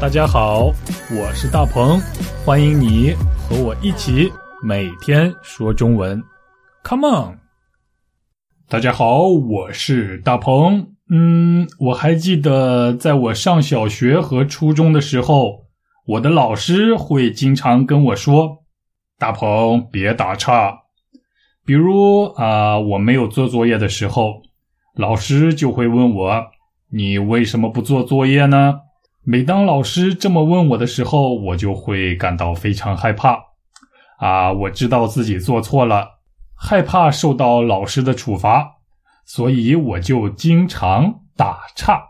[0.00, 0.66] 大家好，
[1.10, 2.00] 我是大鹏，
[2.44, 4.30] 欢迎你和我一起
[4.62, 6.22] 每天说中文
[6.84, 7.38] ，Come on！
[8.68, 10.94] 大家好，我是大鹏。
[11.10, 15.64] 嗯，我还记得在我上小学和初中的时候，
[16.06, 18.58] 我的老师会经常跟我说
[19.18, 20.78] ：“大鹏，别打岔。”
[21.66, 24.42] 比如啊，我没有做作业的时候，
[24.94, 26.44] 老师就会问我
[26.92, 28.82] ：“你为什么不做作业呢？”
[29.30, 33.38] 每当老师这么问我的时候，我就会感到非常害怕。
[34.18, 36.20] 啊，我知道自己做错了，
[36.56, 38.76] 害怕受到老师的处罚，
[39.26, 42.02] 所以我就经常打岔。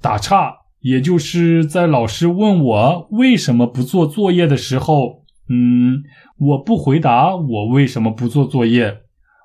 [0.00, 6.04] 打岔，也就是在老师问我为什么不做作业的时候，嗯，
[6.38, 8.98] 我不回答我为什么不做作业，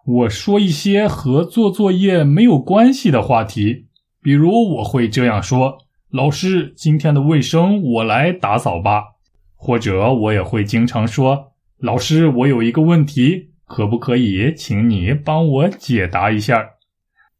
[0.05, 3.87] 我说一些和做作业没有关系的话题，
[4.21, 5.79] 比如我会这样说。
[6.11, 9.03] 老师，今天的卫生我来打扫吧。
[9.57, 16.63] 或者我也会经常说：“老师，我有一个问题，可不可以请你帮我解答一下？”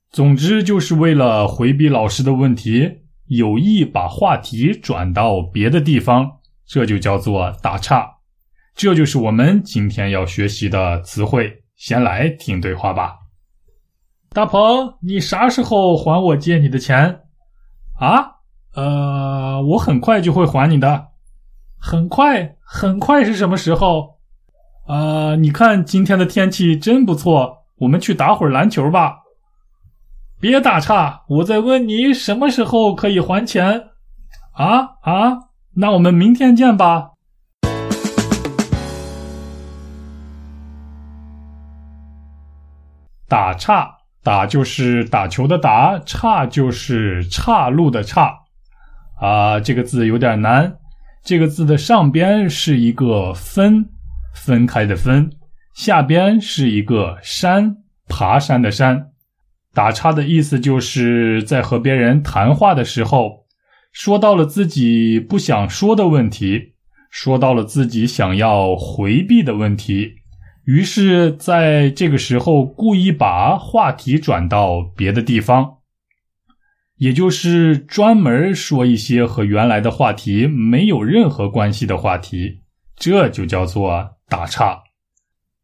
[0.10, 2.90] 总之，就是为了回避老师的问题，
[3.28, 8.10] 有意把话题转到别的地方，这就叫做打岔。
[8.74, 11.62] 这就是我们今天要学习的词汇。
[11.76, 13.18] 先来听对话吧。
[14.32, 17.20] 大鹏，你啥时候还我借你的钱？
[18.00, 18.35] 啊？
[18.76, 21.08] 呃，我很快就会还你的，
[21.80, 24.16] 很快，很快是什么时候？
[24.88, 29.20] 呃，你看今天的天气真不错，我们去打会儿篮球吧。
[30.42, 33.92] 别打岔，我在问你什么时候可以还钱？
[34.52, 35.38] 啊啊，
[35.76, 37.12] 那我们明天见吧。
[43.28, 48.45] 打岔，打就是打球的打，岔就是岔路的岔。
[49.20, 50.78] 啊，这个字有点难。
[51.24, 53.86] 这个字的上边是一个分，
[54.34, 55.30] 分开的分；
[55.74, 59.08] 下边是一个山，爬山的山。
[59.74, 63.46] 打岔的意思就是在和别人谈话的时候，
[63.92, 66.76] 说到了自己不想说的问题，
[67.10, 70.14] 说到了自己想要回避的问题，
[70.66, 75.75] 于是在这个时候故意把话题转到别的地方。
[76.98, 82.62] 也就是专门说一些和原来的话题没有任何关系的话题，
[82.96, 84.82] 这就叫做打岔。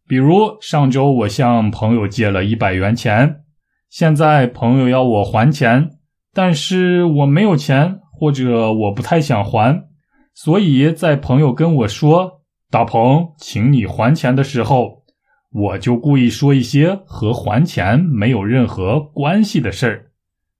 [0.07, 3.43] 比如上周我向朋友借了一百元钱，
[3.89, 5.91] 现在朋友要我还钱，
[6.33, 9.85] 但是我没有钱，或者我不太想还，
[10.33, 15.03] 所以在朋友跟我说“大鹏，请你还钱”的时候，
[15.49, 20.10] 我就故意说一些和还钱没有任何关系的事儿。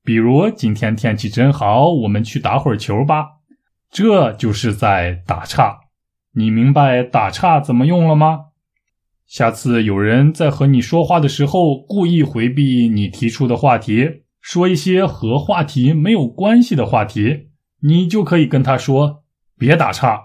[0.03, 3.25] 比如今天天气真好，我们去打会儿球吧。
[3.89, 5.79] 这就是在打岔。
[6.33, 8.45] 你明白打岔怎么用了吗？
[9.27, 17.49] 下次有人在和你说话的时候，故意回避你提出的话题，说一些和话题没有关系的话题，
[17.81, 19.23] 你就可以跟他说
[19.57, 20.21] ：“别打岔。”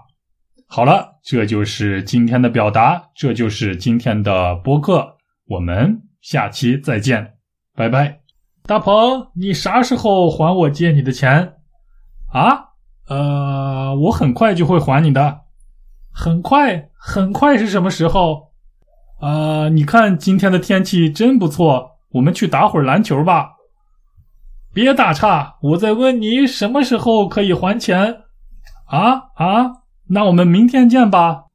[0.67, 5.17] 好了，这就是今天的表达，这就是今天的播客。
[5.47, 7.35] 我们下期再见，
[7.73, 8.26] 拜拜。
[8.67, 11.53] 大鹏，你啥时候还我借你的钱？
[12.33, 12.65] 啊？
[13.07, 15.39] 呃，我很快就会还你的。
[16.13, 18.49] 很快，很快是什么时候？
[19.21, 23.51] 呃，你看今天的天气真不错，我们去打会儿篮球吧。
[24.73, 28.23] 别打岔，我在问你什么时候可以还钱？
[28.87, 29.71] 啊啊，
[30.09, 31.45] 那我们明天见吧。